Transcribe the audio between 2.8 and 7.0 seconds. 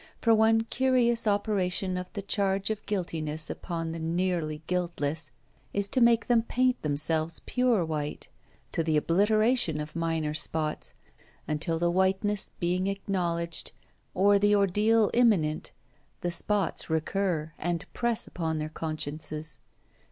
guiltiness upon the nearly guiltless is to make them paint